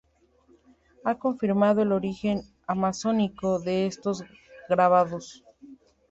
[1.03, 4.23] Ha confirmado el origen amazónico de estos
[4.67, 5.43] grabados.